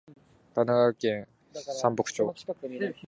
[0.55, 1.27] 神奈川県
[1.79, 2.33] 山北町